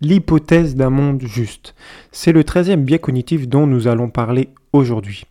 l'hypothèse 0.00 0.74
d'un 0.74 0.90
monde 0.90 1.22
juste. 1.22 1.74
C'est 2.12 2.32
le 2.32 2.44
treizième 2.44 2.84
biais 2.84 2.98
cognitif 2.98 3.48
dont 3.48 3.66
nous 3.66 3.88
allons 3.88 4.10
parler 4.10 4.50
aujourd'hui. 4.72 5.24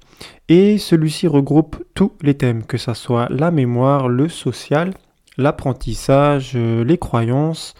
Et 0.48 0.78
celui-ci 0.78 1.28
regroupe 1.28 1.84
tous 1.94 2.14
les 2.22 2.36
thèmes, 2.36 2.64
que 2.64 2.78
ce 2.78 2.94
soit 2.94 3.28
la 3.30 3.52
mémoire, 3.52 4.10
le 4.10 4.30
social, 4.30 4.94
l'apprentissage, 5.38 6.56
les 6.56 6.98
croyances, 6.98 7.74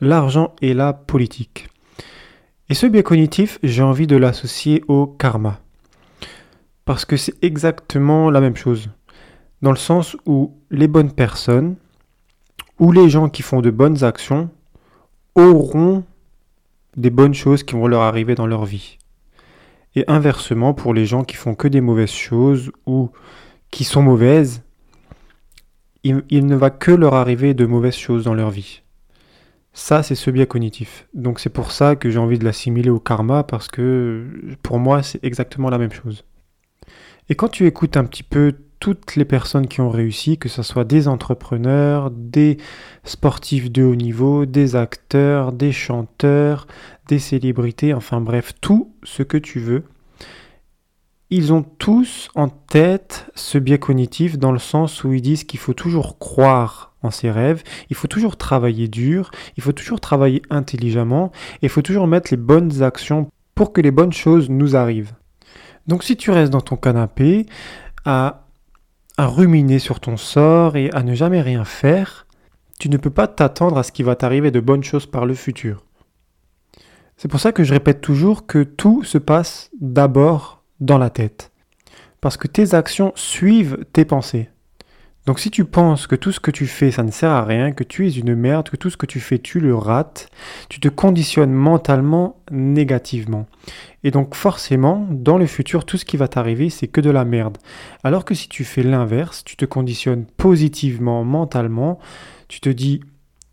l'argent 0.00 0.54
et 0.60 0.74
la 0.74 0.92
politique. 0.92 1.68
Et 2.68 2.74
ce 2.74 2.86
biais 2.86 3.02
cognitif, 3.02 3.58
j'ai 3.62 3.82
envie 3.82 4.08
de 4.08 4.16
l'associer 4.16 4.82
au 4.88 5.06
karma. 5.06 5.60
Parce 6.84 7.04
que 7.04 7.16
c'est 7.16 7.34
exactement 7.42 8.30
la 8.30 8.40
même 8.40 8.56
chose. 8.56 8.90
Dans 9.62 9.70
le 9.70 9.76
sens 9.76 10.16
où 10.26 10.54
les 10.70 10.88
bonnes 10.88 11.12
personnes, 11.12 11.76
ou 12.78 12.92
les 12.92 13.08
gens 13.08 13.28
qui 13.28 13.42
font 13.42 13.60
de 13.60 13.70
bonnes 13.70 14.04
actions, 14.04 14.50
auront 15.34 16.04
des 16.96 17.10
bonnes 17.10 17.34
choses 17.34 17.62
qui 17.62 17.74
vont 17.74 17.86
leur 17.86 18.02
arriver 18.02 18.34
dans 18.34 18.46
leur 18.46 18.64
vie. 18.64 18.98
Et 19.94 20.04
inversement, 20.08 20.74
pour 20.74 20.92
les 20.92 21.06
gens 21.06 21.24
qui 21.24 21.36
font 21.36 21.54
que 21.54 21.68
des 21.68 21.80
mauvaises 21.80 22.10
choses 22.10 22.70
ou 22.86 23.10
qui 23.70 23.84
sont 23.84 24.02
mauvaises, 24.02 24.62
il, 26.04 26.46
ne 26.46 26.54
va 26.54 26.70
que 26.70 26.92
leur 26.92 27.14
arriver 27.14 27.54
de 27.54 27.66
mauvaises 27.66 27.96
choses 27.96 28.24
dans 28.24 28.34
leur 28.34 28.50
vie. 28.50 28.82
Ça, 29.72 30.02
c'est 30.02 30.14
ce 30.14 30.30
biais 30.30 30.46
cognitif. 30.46 31.08
Donc 31.14 31.40
c'est 31.40 31.50
pour 31.50 31.72
ça 31.72 31.96
que 31.96 32.10
j'ai 32.10 32.18
envie 32.18 32.38
de 32.38 32.44
l'assimiler 32.44 32.90
au 32.90 33.00
karma, 33.00 33.42
parce 33.42 33.68
que 33.68 34.24
pour 34.62 34.78
moi, 34.78 35.02
c'est 35.02 35.22
exactement 35.24 35.68
la 35.68 35.78
même 35.78 35.92
chose. 35.92 36.24
Et 37.28 37.34
quand 37.34 37.48
tu 37.48 37.66
écoutes 37.66 37.96
un 37.96 38.04
petit 38.04 38.22
peu 38.22 38.54
toutes 38.80 39.16
les 39.16 39.24
personnes 39.24 39.68
qui 39.68 39.80
ont 39.80 39.90
réussi, 39.90 40.38
que 40.38 40.48
ce 40.48 40.62
soit 40.62 40.84
des 40.84 41.08
entrepreneurs, 41.08 42.10
des 42.10 42.58
sportifs 43.04 43.70
de 43.70 43.82
haut 43.82 43.94
niveau, 43.94 44.46
des 44.46 44.76
acteurs, 44.76 45.52
des 45.52 45.72
chanteurs, 45.72 46.66
des 47.08 47.18
célébrités, 47.18 47.94
enfin 47.94 48.20
bref, 48.20 48.52
tout 48.60 48.92
ce 49.02 49.22
que 49.22 49.38
tu 49.38 49.58
veux. 49.58 49.84
Ils 51.30 51.52
ont 51.52 51.62
tous 51.62 52.28
en 52.36 52.48
tête 52.48 53.28
ce 53.34 53.58
biais 53.58 53.80
cognitif 53.80 54.38
dans 54.38 54.52
le 54.52 54.60
sens 54.60 55.02
où 55.02 55.12
ils 55.12 55.22
disent 55.22 55.44
qu'il 55.44 55.58
faut 55.58 55.74
toujours 55.74 56.18
croire 56.18 56.94
en 57.02 57.10
ses 57.10 57.30
rêves, 57.30 57.62
il 57.90 57.96
faut 57.96 58.06
toujours 58.06 58.36
travailler 58.36 58.86
dur, 58.86 59.30
il 59.56 59.62
faut 59.62 59.72
toujours 59.72 60.00
travailler 60.00 60.42
intelligemment, 60.50 61.32
et 61.62 61.66
il 61.66 61.68
faut 61.68 61.82
toujours 61.82 62.06
mettre 62.06 62.28
les 62.30 62.36
bonnes 62.36 62.82
actions 62.82 63.28
pour 63.54 63.72
que 63.72 63.80
les 63.80 63.90
bonnes 63.90 64.12
choses 64.12 64.50
nous 64.50 64.76
arrivent. 64.76 65.14
Donc 65.86 66.04
si 66.04 66.16
tu 66.16 66.30
restes 66.30 66.52
dans 66.52 66.60
ton 66.60 66.76
canapé 66.76 67.46
à 68.04 68.45
à 69.16 69.26
ruminer 69.26 69.78
sur 69.78 70.00
ton 70.00 70.16
sort 70.16 70.76
et 70.76 70.90
à 70.92 71.02
ne 71.02 71.14
jamais 71.14 71.40
rien 71.40 71.64
faire, 71.64 72.26
tu 72.78 72.88
ne 72.88 72.96
peux 72.96 73.10
pas 73.10 73.26
t'attendre 73.26 73.78
à 73.78 73.82
ce 73.82 73.92
qui 73.92 74.02
va 74.02 74.16
t'arriver 74.16 74.50
de 74.50 74.60
bonnes 74.60 74.84
choses 74.84 75.06
par 75.06 75.26
le 75.26 75.34
futur. 75.34 75.84
C'est 77.16 77.28
pour 77.28 77.40
ça 77.40 77.52
que 77.52 77.64
je 77.64 77.72
répète 77.72 78.02
toujours 78.02 78.46
que 78.46 78.62
tout 78.62 79.02
se 79.02 79.16
passe 79.16 79.70
d'abord 79.80 80.62
dans 80.80 80.98
la 80.98 81.08
tête. 81.08 81.50
Parce 82.20 82.36
que 82.36 82.46
tes 82.46 82.74
actions 82.74 83.12
suivent 83.14 83.78
tes 83.92 84.04
pensées. 84.04 84.50
Donc 85.26 85.40
si 85.40 85.50
tu 85.50 85.64
penses 85.64 86.06
que 86.06 86.14
tout 86.14 86.30
ce 86.30 86.38
que 86.38 86.52
tu 86.52 86.68
fais, 86.68 86.92
ça 86.92 87.02
ne 87.02 87.10
sert 87.10 87.30
à 87.30 87.44
rien, 87.44 87.72
que 87.72 87.82
tu 87.82 88.06
es 88.06 88.12
une 88.12 88.36
merde, 88.36 88.70
que 88.70 88.76
tout 88.76 88.90
ce 88.90 88.96
que 88.96 89.06
tu 89.06 89.18
fais, 89.18 89.40
tu 89.40 89.58
le 89.58 89.74
rates, 89.74 90.30
tu 90.68 90.78
te 90.78 90.86
conditionnes 90.86 91.52
mentalement 91.52 92.40
négativement. 92.52 93.46
Et 94.04 94.12
donc 94.12 94.36
forcément, 94.36 95.08
dans 95.10 95.36
le 95.36 95.46
futur, 95.46 95.84
tout 95.84 95.96
ce 95.96 96.04
qui 96.04 96.16
va 96.16 96.28
t'arriver, 96.28 96.70
c'est 96.70 96.86
que 96.86 97.00
de 97.00 97.10
la 97.10 97.24
merde. 97.24 97.58
Alors 98.04 98.24
que 98.24 98.36
si 98.36 98.48
tu 98.48 98.62
fais 98.62 98.84
l'inverse, 98.84 99.42
tu 99.44 99.56
te 99.56 99.64
conditionnes 99.64 100.26
positivement, 100.36 101.24
mentalement, 101.24 101.98
tu 102.46 102.60
te 102.60 102.68
dis 102.68 103.00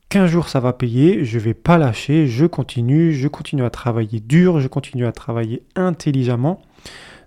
qu'un 0.09 0.27
jour 0.27 0.49
ça 0.49 0.59
va 0.59 0.73
payer, 0.73 1.25
je 1.25 1.39
vais 1.39 1.55
pas 1.55 1.79
lâcher, 1.79 2.27
je 2.27 2.45
continue, 2.45 3.13
je 3.13 3.27
continue 3.27 3.63
à 3.63 3.71
travailler 3.71 4.19
dur, 4.19 4.59
je 4.59 4.67
continue 4.67 5.07
à 5.07 5.11
travailler 5.11 5.63
intelligemment. 5.75 6.61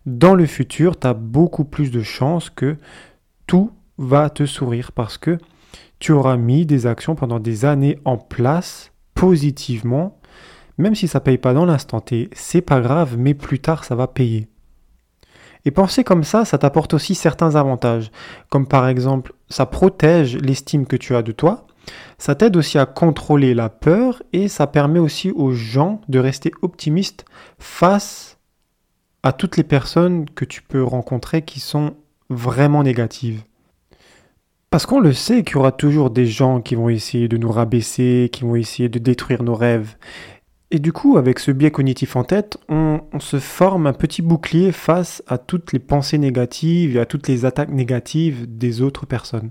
Dans 0.07 0.37
le 0.37 0.47
futur, 0.47 1.01
tu 1.01 1.09
as 1.09 1.15
beaucoup 1.15 1.65
plus 1.65 1.91
de 1.91 2.03
chances 2.03 2.49
que 2.49 2.77
tout 3.49 3.73
va 3.99 4.31
te 4.31 4.47
sourire 4.47 4.93
parce 4.93 5.19
que 5.19 5.39
tu 5.99 6.13
auras 6.13 6.37
mis 6.37 6.67
des 6.67 6.87
actions 6.87 7.15
pendant 7.15 7.41
des 7.41 7.65
années 7.65 7.99
en 8.05 8.19
place 8.19 8.93
positivement. 9.15 10.21
Même 10.79 10.95
si 10.95 11.09
ça 11.09 11.21
paye 11.21 11.39
pas 11.39 11.55
dans 11.55 11.65
l'instant 11.65 12.01
T, 12.01 12.29
c'est 12.33 12.61
pas 12.61 12.81
grave, 12.81 13.17
mais 13.19 13.35
plus 13.35 13.61
tard 13.61 13.85
ça 13.85 13.95
va 13.95 14.07
payer. 14.07 14.49
Et 15.65 15.71
penser 15.71 16.05
comme 16.05 16.23
ça, 16.23 16.45
ça 16.45 16.59
t'apporte 16.59 16.95
aussi 16.95 17.15
certains 17.15 17.57
avantages, 17.57 18.13
comme 18.51 18.69
par 18.69 18.87
exemple, 18.87 19.33
ça 19.49 19.67
protège 19.67 20.37
l'estime 20.37 20.87
que 20.87 20.97
tu 20.97 21.17
as 21.17 21.23
de 21.23 21.33
toi, 21.33 21.67
ça 22.19 22.35
t'aide 22.35 22.57
aussi 22.57 22.79
à 22.79 22.87
contrôler 22.87 23.55
la 23.55 23.69
peur 23.69 24.23
et 24.33 24.49
ça 24.49 24.67
permet 24.67 24.99
aussi 24.99 25.31
aux 25.33 25.53
gens 25.53 26.01
de 26.09 26.19
rester 26.19 26.53
optimistes 26.63 27.25
face 27.59 28.39
à 29.23 29.33
toutes 29.33 29.57
les 29.57 29.65
personnes 29.65 30.29
que 30.31 30.45
tu 30.45 30.63
peux 30.63 30.83
rencontrer 30.83 31.43
qui 31.43 31.61
sont 31.61 31.95
vraiment 32.29 32.83
négatives. 32.83 33.43
Parce 34.77 34.85
qu'on 34.85 35.01
le 35.01 35.15
sait 35.15 35.43
qu'il 35.43 35.57
y 35.57 35.59
aura 35.59 35.73
toujours 35.73 36.11
des 36.11 36.27
gens 36.27 36.61
qui 36.61 36.75
vont 36.75 36.91
essayer 36.91 37.29
de 37.29 37.39
nous 37.39 37.51
rabaisser, 37.51 38.29
qui 38.31 38.43
vont 38.43 38.57
essayer 38.57 38.91
de 38.91 38.99
détruire 38.99 39.43
nos 39.43 39.55
rêves. 39.55 39.97
Et 40.71 40.79
du 40.81 40.93
coup, 40.93 41.17
avec 41.17 41.39
ce 41.39 41.51
biais 41.51 41.71
cognitif 41.71 42.15
en 42.15 42.25
tête, 42.25 42.59
on, 42.69 43.01
se 43.19 43.39
forme 43.39 43.87
un 43.87 43.95
petit 43.95 44.21
bouclier 44.21 44.73
face 44.73 45.23
à 45.29 45.39
toutes 45.39 45.73
les 45.73 45.79
pensées 45.79 46.19
négatives 46.19 46.95
et 46.95 47.01
à 47.01 47.07
toutes 47.07 47.27
les 47.27 47.47
attaques 47.47 47.71
négatives 47.71 48.45
des 48.55 48.83
autres 48.83 49.07
personnes. 49.07 49.49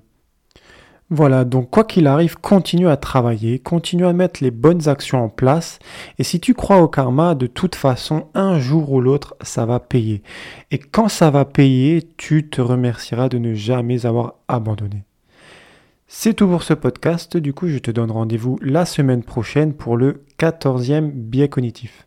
Voilà, 1.09 1.44
donc 1.44 1.72
quoi 1.72 1.85
qu'il 1.85 2.06
arrive, 2.06 2.38
continue 2.38 2.88
à 2.88 2.96
travailler, 2.96 3.58
continue 3.58 4.06
à 4.06 4.14
mettre 4.14 4.44
les 4.44 4.52
bonnes 4.52 4.88
actions 4.88 5.24
en 5.24 5.30
place, 5.30 5.80
et 6.19 6.24
si 6.24 6.40
tu 6.40 6.53
crois 6.53 6.84
au 6.84 6.88
karma, 6.88 7.34
de 7.34 7.47
toute 7.47 7.74
façon, 7.74 8.28
un 8.35 8.59
jour 8.59 8.91
ou 8.91 9.02
l'autre, 9.02 9.35
ça 9.41 9.66
va 9.66 9.80
payer. 9.80 10.22
Et 10.69 10.78
quand 10.78 11.08
ça 11.08 11.31
va 11.31 11.46
payer, 11.46 12.08
tu 12.16 12.47
te 12.47 12.62
remercieras 12.62 13.28
de 13.28 13.40
ne 13.40 13.56
jamais 13.56 14.06
avoir 14.06 14.35
abandonné. 14.47 15.03
C'est 16.08 16.36
tout 16.36 16.48
pour 16.48 16.62
ce 16.62 16.76
podcast. 16.76 17.36
Du 17.36 17.54
coup, 17.54 17.68
je 17.68 17.80
te 17.80 17.90
donne 17.90 18.12
rendez-vous 18.12 18.60
la 18.62 18.86
semaine 18.86 19.24
prochaine 19.24 19.74
pour 19.74 19.98
le 19.98 20.24
14e 20.38 21.10
biais 21.12 21.50
cognitif. 21.50 22.05